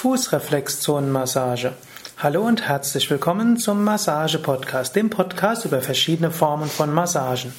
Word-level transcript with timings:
Fußreflexzonenmassage. 0.00 1.72
Hallo 2.18 2.42
und 2.42 2.68
herzlich 2.68 3.10
willkommen 3.10 3.56
zum 3.56 3.82
Massage-Podcast, 3.82 4.94
dem 4.94 5.10
Podcast 5.10 5.64
über 5.64 5.80
verschiedene 5.80 6.30
Formen 6.30 6.68
von 6.68 6.94
Massagen. 6.94 7.52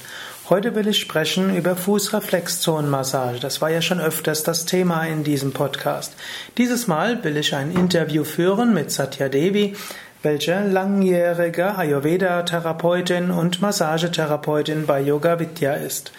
Heute 0.48 0.74
will 0.74 0.88
ich 0.88 0.98
sprechen 0.98 1.54
über 1.54 1.76
Fußreflexzonenmassage. 1.76 3.40
Das 3.40 3.60
war 3.60 3.68
ja 3.68 3.82
schon 3.82 4.00
öfters 4.00 4.42
das 4.42 4.64
Thema 4.64 5.04
in 5.04 5.22
diesem 5.22 5.52
Podcast. 5.52 6.14
Dieses 6.56 6.86
Mal 6.86 7.22
will 7.24 7.36
ich 7.36 7.54
ein 7.54 7.72
Interview 7.72 8.24
führen 8.24 8.72
mit 8.72 8.90
Satya 8.90 9.28
Devi, 9.28 9.76
welche 10.22 10.64
langjährige 10.64 11.76
Ayurveda-Therapeutin 11.76 13.30
und 13.30 13.60
Massagetherapeutin 13.60 14.86
bei 14.86 15.02
Yoga 15.02 15.38
Vidya 15.40 15.74
ist. 15.74 16.10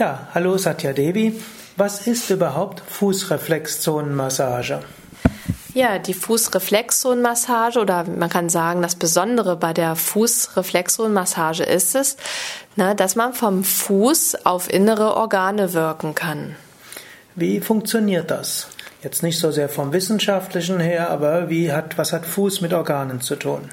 Ja, 0.00 0.26
hallo 0.34 0.58
Satya 0.58 0.92
Devi. 0.92 1.40
Was 1.76 2.08
ist 2.08 2.28
überhaupt 2.30 2.82
Fußreflexzonenmassage? 2.88 4.80
Ja, 5.80 5.98
die 5.98 6.12
Fußreflexzonenmassage 6.12 7.80
oder 7.80 8.04
man 8.04 8.28
kann 8.28 8.50
sagen, 8.50 8.82
das 8.82 8.96
Besondere 8.96 9.56
bei 9.56 9.72
der 9.72 9.96
Fußreflexzonenmassage 9.96 11.62
ist 11.62 11.94
es, 11.94 12.18
ne, 12.76 12.94
dass 12.94 13.16
man 13.16 13.32
vom 13.32 13.64
Fuß 13.64 14.44
auf 14.44 14.70
innere 14.70 15.16
Organe 15.16 15.72
wirken 15.72 16.14
kann. 16.14 16.54
Wie 17.34 17.62
funktioniert 17.62 18.30
das? 18.30 18.68
Jetzt 19.02 19.22
nicht 19.22 19.38
so 19.38 19.52
sehr 19.52 19.70
vom 19.70 19.94
wissenschaftlichen 19.94 20.80
her, 20.80 21.08
aber 21.08 21.48
wie 21.48 21.72
hat, 21.72 21.96
was 21.96 22.12
hat 22.12 22.26
Fuß 22.26 22.60
mit 22.60 22.74
Organen 22.74 23.22
zu 23.22 23.36
tun? 23.36 23.70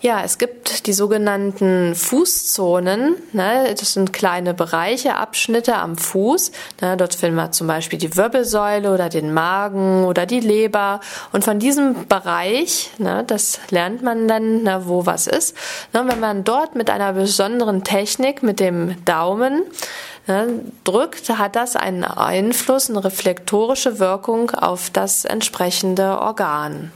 Ja, 0.00 0.22
es 0.22 0.38
gibt 0.38 0.86
die 0.86 0.92
sogenannten 0.92 1.96
Fußzonen. 1.96 3.16
Ne? 3.32 3.74
Das 3.76 3.94
sind 3.94 4.12
kleine 4.12 4.54
Bereiche, 4.54 5.16
Abschnitte 5.16 5.74
am 5.74 5.98
Fuß. 5.98 6.52
Ne? 6.80 6.96
Dort 6.96 7.16
finden 7.16 7.34
wir 7.34 7.50
zum 7.50 7.66
Beispiel 7.66 7.98
die 7.98 8.16
Wirbelsäule 8.16 8.94
oder 8.94 9.08
den 9.08 9.34
Magen 9.34 10.04
oder 10.04 10.24
die 10.24 10.38
Leber. 10.38 11.00
Und 11.32 11.42
von 11.42 11.58
diesem 11.58 12.06
Bereich, 12.06 12.90
ne, 12.98 13.24
das 13.26 13.58
lernt 13.70 14.04
man 14.04 14.28
dann, 14.28 14.62
ne, 14.62 14.82
wo 14.84 15.04
was 15.04 15.26
ist. 15.26 15.56
Ne? 15.92 16.04
Wenn 16.06 16.20
man 16.20 16.44
dort 16.44 16.76
mit 16.76 16.90
einer 16.90 17.14
besonderen 17.14 17.82
Technik, 17.82 18.44
mit 18.44 18.60
dem 18.60 19.04
Daumen, 19.04 19.64
ne, 20.28 20.60
drückt, 20.84 21.28
hat 21.28 21.56
das 21.56 21.74
einen 21.74 22.04
Einfluss, 22.04 22.88
eine 22.88 23.02
reflektorische 23.04 23.98
Wirkung 23.98 24.52
auf 24.52 24.90
das 24.90 25.24
entsprechende 25.24 26.20
Organ. 26.20 26.92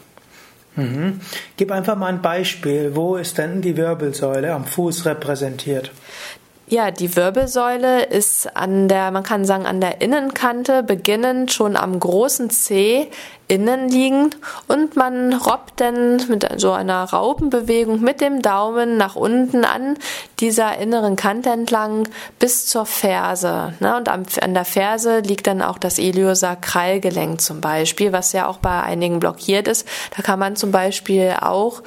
Mhm. 0.76 1.20
Gib 1.56 1.70
einfach 1.70 1.96
mal 1.96 2.06
ein 2.06 2.22
Beispiel. 2.22 2.94
Wo 2.94 3.16
ist 3.16 3.38
denn 3.38 3.60
die 3.60 3.76
Wirbelsäule 3.76 4.52
am 4.52 4.64
Fuß 4.64 5.04
repräsentiert? 5.04 5.90
Ja, 6.72 6.90
die 6.90 7.16
Wirbelsäule 7.16 8.04
ist 8.04 8.56
an 8.56 8.88
der, 8.88 9.10
man 9.10 9.24
kann 9.24 9.44
sagen, 9.44 9.66
an 9.66 9.82
der 9.82 10.00
Innenkante 10.00 10.82
beginnend 10.82 11.52
schon 11.52 11.76
am 11.76 12.00
großen 12.00 12.48
C 12.48 13.10
innen 13.46 13.90
liegend 13.90 14.38
und 14.68 14.96
man 14.96 15.34
robbt 15.34 15.82
dann 15.82 16.26
mit 16.28 16.48
so 16.56 16.72
einer 16.72 17.04
Raupenbewegung 17.04 18.00
mit 18.00 18.22
dem 18.22 18.40
Daumen 18.40 18.96
nach 18.96 19.16
unten 19.16 19.66
an 19.66 19.98
dieser 20.40 20.78
inneren 20.78 21.14
Kante 21.14 21.50
entlang 21.50 22.08
bis 22.38 22.64
zur 22.64 22.86
Ferse. 22.86 23.74
Ne? 23.80 23.94
Und 23.94 24.08
an 24.08 24.54
der 24.54 24.64
Ferse 24.64 25.18
liegt 25.18 25.48
dann 25.48 25.60
auch 25.60 25.76
das 25.76 25.98
Iliosakralgelenk 25.98 27.42
zum 27.42 27.60
Beispiel, 27.60 28.14
was 28.14 28.32
ja 28.32 28.46
auch 28.46 28.56
bei 28.56 28.82
einigen 28.82 29.20
blockiert 29.20 29.68
ist. 29.68 29.86
Da 30.16 30.22
kann 30.22 30.38
man 30.38 30.56
zum 30.56 30.72
Beispiel 30.72 31.36
auch 31.38 31.82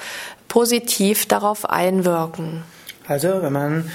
positiv 0.48 1.26
darauf 1.26 1.68
einwirken. 1.68 2.62
Also, 3.08 3.42
wenn 3.42 3.54
man 3.54 3.92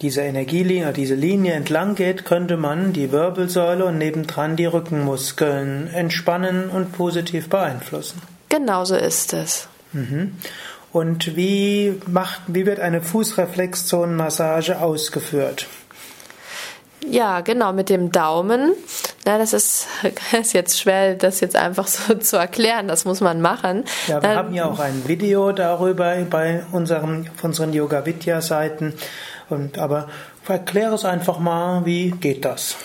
diese 0.00 0.22
Energielinie, 0.22 0.92
diese 0.92 1.14
Linie 1.14 1.52
entlang 1.52 1.94
geht, 1.94 2.24
könnte 2.24 2.56
man 2.56 2.92
die 2.92 3.12
Wirbelsäule 3.12 3.84
und 3.84 3.98
nebendran 3.98 4.56
die 4.56 4.66
Rückenmuskeln 4.66 5.88
entspannen 5.92 6.70
und 6.70 6.92
positiv 6.92 7.48
beeinflussen. 7.48 8.20
Genauso 8.48 8.96
ist 8.96 9.32
es. 9.32 9.68
Mhm. 9.92 10.36
Und 10.92 11.36
wie 11.36 11.94
macht, 12.06 12.40
wie 12.48 12.66
wird 12.66 12.80
eine 12.80 13.00
Fußreflexzonenmassage 13.00 14.80
ausgeführt? 14.80 15.68
Ja, 17.08 17.40
genau, 17.40 17.72
mit 17.72 17.88
dem 17.88 18.12
Daumen. 18.12 18.72
Ja, 19.26 19.38
das 19.38 19.52
ist, 19.52 19.86
ist 20.38 20.52
jetzt 20.52 20.80
schwer, 20.80 21.14
das 21.14 21.40
jetzt 21.40 21.56
einfach 21.56 21.86
so 21.86 22.14
zu 22.18 22.36
erklären. 22.36 22.88
Das 22.88 23.04
muss 23.04 23.20
man 23.20 23.40
machen. 23.40 23.84
Ja, 24.06 24.22
wir 24.22 24.30
haben 24.30 24.54
ja 24.54 24.66
auch 24.66 24.80
ein 24.80 25.06
Video 25.06 25.52
darüber 25.52 26.14
bei 26.28 26.62
unserem, 26.72 27.26
auf 27.34 27.44
unseren 27.44 27.72
Yoga 27.72 28.04
Vidya 28.04 28.40
Seiten. 28.40 28.94
Und, 29.50 29.78
aber 29.78 30.08
erkläre 30.50 30.94
es 30.94 31.04
einfach 31.04 31.38
mal, 31.38 31.84
wie 31.84 32.10
geht 32.10 32.44
das? 32.44 32.76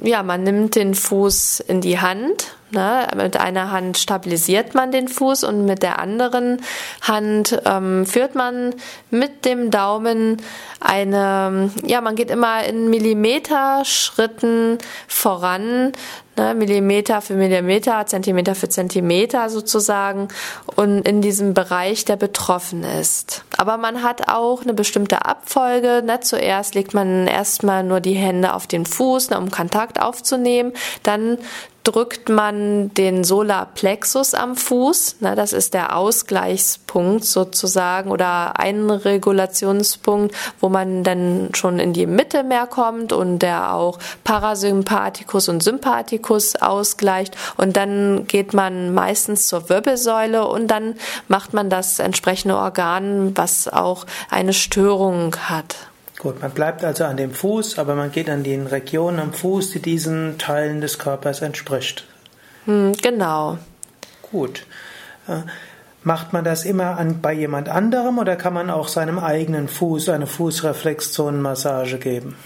Ja, 0.00 0.22
man 0.22 0.42
nimmt 0.42 0.76
den 0.76 0.94
Fuß 0.94 1.60
in 1.60 1.80
die 1.80 2.00
Hand. 2.00 2.56
Ne? 2.70 3.08
Mit 3.16 3.36
einer 3.36 3.70
Hand 3.72 3.98
stabilisiert 3.98 4.74
man 4.74 4.92
den 4.92 5.08
Fuß 5.08 5.44
und 5.44 5.64
mit 5.64 5.82
der 5.82 5.98
anderen 5.98 6.62
Hand 7.00 7.60
ähm, 7.64 8.06
führt 8.06 8.34
man 8.34 8.74
mit 9.10 9.44
dem 9.44 9.70
Daumen 9.70 10.36
eine, 10.80 11.70
ja, 11.84 12.00
man 12.00 12.14
geht 12.14 12.30
immer 12.30 12.64
in 12.64 12.88
Millimeterschritten 12.90 14.78
voran, 15.08 15.92
ne? 16.40 16.54
Millimeter 16.54 17.20
für 17.20 17.34
Millimeter, 17.34 18.06
Zentimeter 18.06 18.54
für 18.54 18.68
Zentimeter 18.68 19.50
sozusagen 19.50 20.28
und 20.76 21.06
in 21.06 21.20
diesem 21.22 21.54
Bereich, 21.54 22.04
der 22.04 22.16
betroffen 22.16 22.82
ist. 22.82 23.44
Aber 23.56 23.76
man 23.76 24.02
hat 24.02 24.28
auch 24.28 24.62
eine 24.62 24.74
bestimmte 24.74 25.24
Abfolge. 25.24 26.02
Ne? 26.04 26.20
Zuerst 26.20 26.74
legt 26.74 26.94
man 26.94 27.26
erstmal 27.26 27.84
nur 27.84 28.00
die 28.00 28.14
Hände 28.14 28.54
auf 28.54 28.66
den 28.66 28.86
Fuß, 28.86 29.30
ne, 29.30 29.38
um 29.38 29.50
Kontakt 29.50 30.00
aufzunehmen. 30.00 30.72
Dann 31.02 31.38
drückt 31.84 32.28
man 32.28 32.92
den 32.94 33.24
Solarplexus 33.24 34.34
am 34.34 34.56
Fuß. 34.56 35.16
Na, 35.20 35.34
das 35.34 35.52
ist 35.52 35.74
der 35.74 35.96
Ausgleichspunkt 35.96 37.24
sozusagen 37.24 38.10
oder 38.10 38.58
ein 38.58 38.90
Regulationspunkt, 38.90 40.34
wo 40.60 40.68
man 40.68 41.02
dann 41.04 41.50
schon 41.54 41.78
in 41.78 41.92
die 41.92 42.06
Mitte 42.06 42.44
mehr 42.44 42.66
kommt 42.66 43.12
und 43.12 43.40
der 43.40 43.74
auch 43.74 43.98
Parasympathikus 44.24 45.48
und 45.48 45.62
Sympathikus 45.62 46.29
ausgleicht. 46.30 47.36
Und 47.56 47.76
dann 47.76 48.26
geht 48.26 48.54
man 48.54 48.94
meistens 48.94 49.46
zur 49.46 49.68
Wirbelsäule 49.68 50.46
und 50.46 50.68
dann 50.68 50.94
macht 51.28 51.52
man 51.54 51.70
das 51.70 51.98
entsprechende 51.98 52.56
Organ, 52.56 53.36
was 53.36 53.68
auch 53.68 54.06
eine 54.30 54.52
Störung 54.52 55.36
hat. 55.36 55.76
Gut, 56.18 56.42
man 56.42 56.50
bleibt 56.50 56.84
also 56.84 57.04
an 57.04 57.16
dem 57.16 57.32
Fuß, 57.32 57.78
aber 57.78 57.94
man 57.94 58.12
geht 58.12 58.28
an 58.28 58.42
den 58.42 58.66
Regionen 58.66 59.18
am 59.18 59.32
Fuß, 59.32 59.70
die 59.70 59.80
diesen 59.80 60.36
Teilen 60.36 60.82
des 60.82 60.98
Körpers 60.98 61.40
entspricht. 61.40 62.04
Hm, 62.66 62.92
genau. 63.00 63.56
Gut. 64.30 64.66
Äh, 65.26 65.38
macht 66.02 66.34
man 66.34 66.44
das 66.44 66.66
immer 66.66 66.98
an, 66.98 67.22
bei 67.22 67.32
jemand 67.32 67.70
anderem 67.70 68.18
oder 68.18 68.36
kann 68.36 68.52
man 68.52 68.68
auch 68.68 68.88
seinem 68.88 69.18
eigenen 69.18 69.68
Fuß 69.68 70.10
eine 70.10 70.26
Fußreflexzonenmassage 70.26 71.98
geben? 71.98 72.36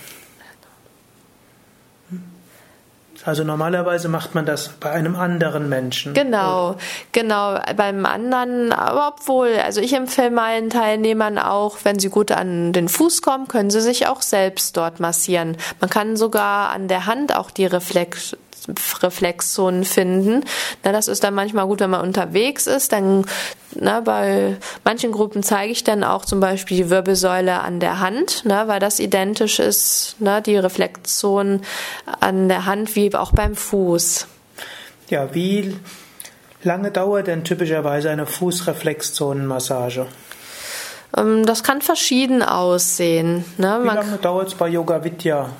Also 3.25 3.43
normalerweise 3.43 4.09
macht 4.09 4.35
man 4.35 4.45
das 4.45 4.69
bei 4.69 4.91
einem 4.91 5.17
anderen 5.17 5.69
Menschen. 5.69 6.13
Genau, 6.13 6.77
genau, 7.13 7.59
beim 7.77 8.05
anderen, 8.05 8.73
aber 8.73 9.15
obwohl, 9.17 9.57
also 9.65 9.81
ich 9.81 9.95
empfehle 9.95 10.31
meinen 10.31 10.69
Teilnehmern 10.69 11.39
auch, 11.39 11.79
wenn 11.85 11.99
sie 11.99 12.11
gut 12.11 12.31
an 12.31 12.73
den 12.73 12.89
Fuß 12.89 13.23
kommen, 13.23 13.49
können 13.49 13.71
sie 13.71 13.81
sich 13.81 14.07
auch 14.07 14.21
selbst 14.21 14.77
dort 14.77 15.01
massieren. 15.01 15.57
Man 15.81 15.89
kann 15.89 16.17
sogar 16.17 16.71
an 16.71 16.87
der 16.87 17.07
Hand 17.07 17.35
auch 17.35 17.51
die 17.51 17.67
Reflex 17.67 18.37
Reflexzonen 19.03 19.85
finden. 19.85 20.45
Na, 20.83 20.93
das 20.93 21.09
ist 21.09 21.25
dann 21.25 21.35
manchmal 21.35 21.67
gut, 21.67 21.81
wenn 21.81 21.91
man 21.91 22.01
unterwegs 22.01 22.67
ist. 22.67 22.93
Dann 22.93 23.25
na, 23.75 24.01
bei 24.01 24.57
manchen 24.85 25.13
Gruppen 25.13 25.43
zeige 25.43 25.73
ich 25.73 25.85
dann 25.85 26.05
auch 26.05 26.25
zum 26.25 26.41
Beispiel 26.41 26.77
die 26.77 26.91
Wirbelsäule 26.91 27.61
an 27.61 27.81
der 27.81 28.01
Hand, 28.01 28.43
na, 28.45 28.69
weil 28.69 28.81
das 28.81 29.01
identisch 29.01 29.59
ist, 29.59 30.17
na, 30.19 30.41
die 30.41 30.57
Reflexzonen 30.57 31.63
an 32.21 32.49
der 32.49 32.67
Hand 32.67 32.95
wie 32.97 33.15
auch 33.15 33.33
beim 33.33 33.57
Fuß. 33.57 34.27
Ja, 35.11 35.35
wie 35.35 35.77
lange 36.63 36.91
dauert 36.91 37.27
denn 37.27 37.45
typischerweise 37.45 38.11
eine 38.11 38.27
Fußreflexzonenmassage? 38.27 40.07
Ähm, 41.17 41.45
das 41.45 41.63
kann 41.63 41.83
verschieden 41.83 42.43
aussehen. 42.43 43.45
Ne? 43.59 43.81
Wie 43.83 43.87
lange 43.87 44.17
dauert 44.19 44.49
es 44.49 44.55
bei 44.55 44.69
Yoga 44.69 45.03
Vidya 45.05 45.51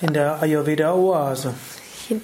in 0.00 0.12
der 0.12 0.40
Ayurveda 0.40 0.94
Oase? 0.94 1.54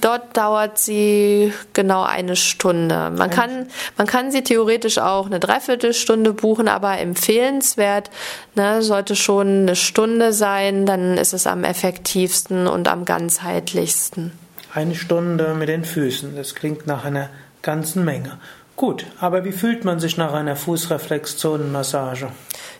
Dort 0.00 0.36
dauert 0.36 0.78
sie 0.78 1.52
genau 1.72 2.02
eine 2.02 2.36
Stunde. 2.36 3.10
Man 3.16 3.30
kann, 3.30 3.66
man 3.96 4.06
kann 4.06 4.30
sie 4.30 4.42
theoretisch 4.42 4.98
auch 4.98 5.26
eine 5.26 5.40
Dreiviertelstunde 5.40 6.32
buchen, 6.32 6.68
aber 6.68 6.98
empfehlenswert 6.98 8.10
ne, 8.54 8.82
sollte 8.82 9.16
schon 9.16 9.62
eine 9.62 9.76
Stunde 9.76 10.32
sein, 10.32 10.86
dann 10.86 11.16
ist 11.16 11.32
es 11.32 11.46
am 11.46 11.64
effektivsten 11.64 12.66
und 12.66 12.88
am 12.88 13.04
ganzheitlichsten. 13.04 14.32
Eine 14.74 14.94
Stunde 14.94 15.54
mit 15.54 15.68
den 15.68 15.84
Füßen, 15.84 16.36
das 16.36 16.54
klingt 16.54 16.86
nach 16.86 17.04
einer 17.04 17.30
ganzen 17.62 18.04
Menge. 18.04 18.38
Gut, 18.76 19.06
aber 19.20 19.46
wie 19.46 19.52
fühlt 19.52 19.86
man 19.86 20.00
sich 20.00 20.18
nach 20.18 20.34
einer 20.34 20.54
Fußreflexzonenmassage? 20.54 22.28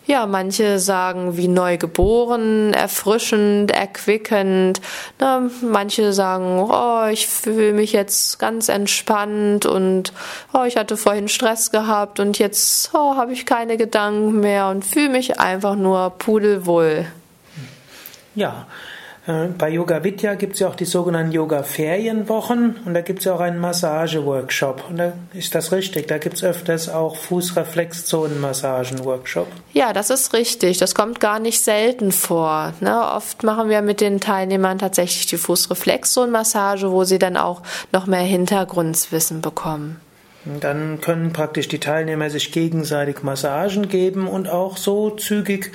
Ja, 0.05 0.27
manche 0.27 0.79
sagen 0.79 1.39
wie 1.39 1.49
neu 1.49 1.79
geboren, 1.79 2.75
erfrischend, 2.75 3.71
erquickend. 3.71 4.83
Na, 5.19 5.49
manche 5.63 6.13
sagen, 6.13 6.61
oh, 6.71 7.07
ich 7.11 7.27
fühle 7.27 7.73
mich 7.73 7.93
jetzt 7.93 8.39
ganz 8.39 8.69
entspannt 8.69 9.65
und 9.65 10.13
oh, 10.53 10.65
ich 10.65 10.77
hatte 10.77 10.99
vorhin 10.99 11.29
Stress 11.29 11.71
gehabt 11.71 12.21
und 12.21 12.39
jetzt 12.39 12.91
oh, 12.93 13.17
habe 13.17 13.33
ich 13.33 13.47
keine 13.47 13.79
Gedanken 13.79 14.41
mehr 14.41 14.69
und 14.69 14.85
fühle 14.85 15.09
mich 15.09 15.41
einfach 15.41 15.77
nur 15.77 16.11
pudelwohl. 16.11 17.07
Ja, 18.35 18.67
bei 19.27 19.71
Yoga 19.71 20.05
Vidya 20.05 20.35
gibt 20.35 20.53
es 20.55 20.61
ja 20.61 20.69
auch 20.69 20.77
die 20.77 20.85
sogenannten 20.85 21.33
Yoga-Ferienwochen 21.33 22.77
und 22.85 22.95
da 22.95 23.01
gibt 23.01 23.19
es 23.19 23.25
ja 23.25 23.35
auch 23.35 23.41
einen 23.41 23.59
Massage-Workshop. 23.59 24.85
Und 24.89 24.99
da 24.99 25.15
ist 25.35 25.57
das 25.57 25.73
richtig, 25.73 26.07
da 26.07 26.19
gibt 26.19 26.37
es 26.37 26.45
öfters 26.45 26.89
auch 26.89 27.17
Fußreflexzonen-Massagen-Workshop. 27.17 29.49
Ja, 29.73 29.93
das 29.93 30.11
ist 30.11 30.33
richtig. 30.33 30.79
Das 30.79 30.95
kommt 30.95 31.19
gar 31.19 31.41
nicht 31.41 31.61
selten 31.61 32.13
vor. 32.13 32.73
Ne? 32.81 33.01
Oft 33.01 33.43
machen 33.43 33.69
wir 33.69 33.83
mit 33.83 34.01
den 34.01 34.21
Teilnehmern 34.21 34.79
tatsächlich 34.79 35.27
die 35.27 35.39
Fußreflexzonenmassage, 35.39 36.93
wo 36.93 37.03
sie 37.03 37.19
dann 37.19 37.37
auch 37.37 37.63
noch 37.93 38.07
mehr 38.07 38.21
Hintergrundwissen 38.21 39.41
bekommen. 39.41 40.01
Dann 40.61 41.01
können 41.01 41.33
praktisch 41.33 41.67
die 41.67 41.81
Teilnehmer 41.81 42.31
sich 42.31 42.53
gegenseitig 42.53 43.25
Massagen 43.25 43.89
geben 43.89 44.29
und 44.29 44.49
auch 44.49 44.77
so 44.77 45.11
zügig 45.11 45.73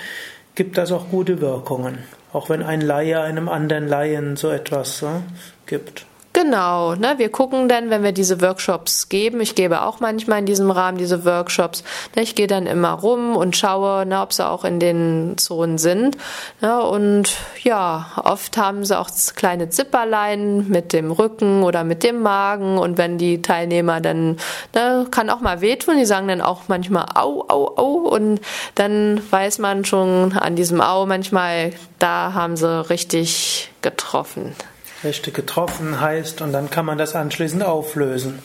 gibt 0.55 0.77
das 0.77 0.91
auch 0.91 1.09
gute 1.09 1.41
Wirkungen. 1.41 1.99
Auch 2.33 2.49
wenn 2.49 2.63
ein 2.63 2.81
Laie 2.81 3.21
einem 3.21 3.49
anderen 3.49 3.87
Laien 3.87 4.35
so 4.35 4.49
etwas 4.49 5.01
äh, 5.01 5.19
gibt. 5.65 6.05
Genau, 6.41 6.95
ne, 6.95 7.13
wir 7.17 7.29
gucken 7.29 7.69
dann, 7.69 7.91
wenn 7.91 8.01
wir 8.01 8.13
diese 8.13 8.41
Workshops 8.41 9.09
geben, 9.09 9.41
ich 9.41 9.53
gebe 9.53 9.83
auch 9.83 9.99
manchmal 9.99 10.39
in 10.39 10.47
diesem 10.47 10.71
Rahmen 10.71 10.97
diese 10.97 11.23
Workshops, 11.23 11.83
ne, 12.15 12.23
ich 12.23 12.33
gehe 12.33 12.47
dann 12.47 12.65
immer 12.65 12.93
rum 12.93 13.35
und 13.35 13.55
schaue, 13.55 14.07
ne, 14.07 14.19
ob 14.19 14.33
sie 14.33 14.47
auch 14.47 14.65
in 14.65 14.79
den 14.79 15.37
Zonen 15.37 15.77
sind. 15.77 16.17
Ne, 16.59 16.81
und 16.81 17.31
ja, 17.61 18.07
oft 18.23 18.57
haben 18.57 18.83
sie 18.85 18.97
auch 18.97 19.11
kleine 19.35 19.69
Zipperlein 19.69 20.67
mit 20.67 20.93
dem 20.93 21.11
Rücken 21.11 21.61
oder 21.61 21.83
mit 21.83 22.01
dem 22.01 22.23
Magen. 22.23 22.79
Und 22.79 22.97
wenn 22.97 23.19
die 23.19 23.43
Teilnehmer 23.43 24.01
dann, 24.01 24.37
ne, 24.73 25.05
kann 25.11 25.29
auch 25.29 25.41
mal 25.41 25.61
wehtun, 25.61 25.97
die 25.97 26.05
sagen 26.05 26.27
dann 26.27 26.41
auch 26.41 26.63
manchmal 26.67 27.05
au, 27.13 27.45
au, 27.49 27.77
au. 27.77 28.09
Und 28.09 28.41
dann 28.73 29.21
weiß 29.29 29.59
man 29.59 29.85
schon 29.85 30.33
an 30.33 30.55
diesem 30.55 30.81
Au 30.81 31.05
manchmal, 31.05 31.73
da 31.99 32.33
haben 32.33 32.57
sie 32.57 32.89
richtig 32.89 33.69
getroffen 33.83 34.55
richtig 35.03 35.33
getroffen 35.33 35.99
heißt 35.99 36.41
und 36.41 36.53
dann 36.53 36.69
kann 36.69 36.85
man 36.85 36.97
das 36.97 37.15
anschließend 37.15 37.63
auflösen. 37.63 38.39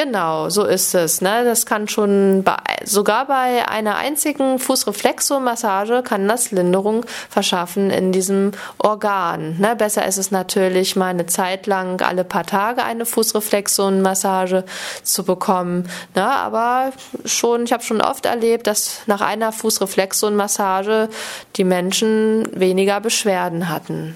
Genau, 0.00 0.48
so 0.48 0.64
ist 0.64 0.94
es. 0.94 1.22
Ne? 1.22 1.42
Das 1.44 1.66
kann 1.66 1.88
schon 1.88 2.44
bei, 2.44 2.56
sogar 2.84 3.26
bei 3.26 3.66
einer 3.66 3.96
einzigen 3.96 4.60
Fußreflexomassage 4.60 6.04
kann 6.04 6.28
das 6.28 6.52
Linderung 6.52 7.04
verschaffen 7.28 7.90
in 7.90 8.12
diesem 8.12 8.52
Organ. 8.78 9.56
Ne? 9.58 9.74
Besser 9.74 10.06
ist 10.06 10.16
es 10.16 10.30
natürlich 10.30 10.94
mal 10.94 11.08
eine 11.08 11.26
Zeit 11.26 11.66
lang 11.66 12.00
alle 12.00 12.22
paar 12.22 12.46
Tage 12.46 12.84
eine 12.84 13.06
Fußreflexonmassage 13.06 14.62
zu 15.02 15.24
bekommen. 15.24 15.90
Ne? 16.14 16.24
Aber 16.24 16.92
schon, 17.24 17.64
ich 17.64 17.72
habe 17.72 17.82
schon 17.82 18.00
oft 18.00 18.24
erlebt, 18.24 18.68
dass 18.68 19.00
nach 19.06 19.20
einer 19.20 19.50
Fußreflexonmassage 19.50 21.08
die 21.56 21.64
Menschen 21.64 22.48
weniger 22.54 23.00
Beschwerden 23.00 23.68
hatten. 23.68 24.14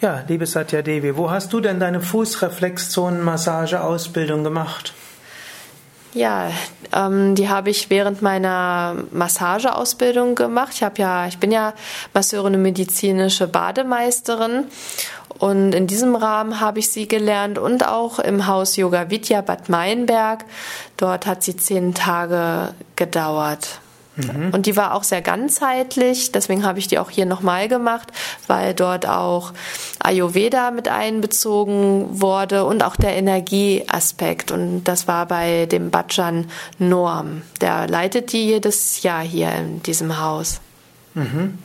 Ja, 0.00 0.22
liebe 0.28 0.46
Satya 0.46 0.80
Devi, 0.80 1.18
wo 1.18 1.30
hast 1.30 1.52
du 1.52 1.60
denn 1.60 1.78
deine 1.78 2.00
Fußreflexzonenmassage-Ausbildung 2.00 4.44
gemacht? 4.44 4.94
Ja, 6.14 6.50
ähm, 6.92 7.34
die 7.34 7.50
habe 7.50 7.68
ich 7.68 7.90
während 7.90 8.22
meiner 8.22 8.96
Massageausbildung 9.12 10.36
gemacht. 10.36 10.72
Ich 10.74 10.82
habe 10.82 11.02
ja, 11.02 11.26
ich 11.26 11.36
bin 11.38 11.52
ja 11.52 11.74
Masseurin 12.14 12.54
und 12.54 12.62
medizinische 12.62 13.46
Bademeisterin 13.46 14.64
und 15.38 15.74
in 15.74 15.86
diesem 15.86 16.16
Rahmen 16.16 16.60
habe 16.60 16.78
ich 16.78 16.90
sie 16.90 17.06
gelernt 17.06 17.58
und 17.58 17.86
auch 17.86 18.18
im 18.18 18.46
Haus 18.46 18.76
Yoga 18.76 19.10
Vidya 19.10 19.42
Bad 19.42 19.68
Meinberg. 19.68 20.46
Dort 20.96 21.26
hat 21.26 21.42
sie 21.42 21.58
zehn 21.58 21.92
Tage 21.94 22.72
gedauert. 22.96 23.79
Mhm. 24.16 24.50
Und 24.52 24.66
die 24.66 24.76
war 24.76 24.94
auch 24.94 25.04
sehr 25.04 25.22
ganzheitlich, 25.22 26.32
deswegen 26.32 26.64
habe 26.64 26.78
ich 26.78 26.88
die 26.88 26.98
auch 26.98 27.10
hier 27.10 27.26
nochmal 27.26 27.68
gemacht, 27.68 28.08
weil 28.46 28.74
dort 28.74 29.06
auch 29.06 29.52
Ayurveda 30.00 30.70
mit 30.70 30.88
einbezogen 30.88 32.20
wurde 32.20 32.64
und 32.64 32.82
auch 32.82 32.96
der 32.96 33.16
Energieaspekt. 33.16 34.50
Und 34.50 34.84
das 34.84 35.06
war 35.06 35.26
bei 35.26 35.66
dem 35.66 35.90
Bhajan 35.90 36.50
Norm. 36.78 37.42
Der 37.60 37.88
leitet 37.88 38.32
die 38.32 38.46
jedes 38.46 39.02
Jahr 39.02 39.22
hier 39.22 39.52
in 39.52 39.82
diesem 39.82 40.20
Haus. 40.20 40.60
Mhm. 41.14 41.58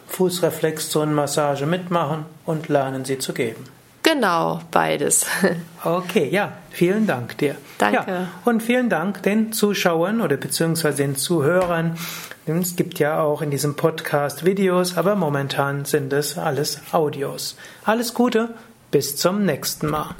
Fußreflexzonenmassage 0.07 1.65
mitmachen 1.65 2.25
und 2.45 2.67
lernen 2.67 3.05
sie 3.05 3.19
zu 3.19 3.33
geben. 3.33 3.63
Genau, 4.11 4.61
beides. 4.71 5.25
Okay, 5.81 6.27
ja, 6.29 6.51
vielen 6.71 7.07
Dank 7.07 7.37
dir. 7.37 7.55
Danke. 7.77 8.03
Ja, 8.05 8.27
und 8.43 8.61
vielen 8.61 8.89
Dank 8.89 9.23
den 9.23 9.53
Zuschauern 9.53 10.19
oder 10.19 10.35
beziehungsweise 10.35 10.97
den 10.97 11.15
Zuhörern. 11.15 11.97
Es 12.45 12.75
gibt 12.75 12.99
ja 12.99 13.21
auch 13.21 13.41
in 13.41 13.49
diesem 13.49 13.75
Podcast 13.75 14.43
Videos, 14.43 14.97
aber 14.97 15.15
momentan 15.15 15.85
sind 15.85 16.11
es 16.11 16.37
alles 16.37 16.81
Audios. 16.91 17.55
Alles 17.85 18.13
Gute, 18.13 18.49
bis 18.91 19.15
zum 19.15 19.45
nächsten 19.45 19.87
Mal. 19.87 20.15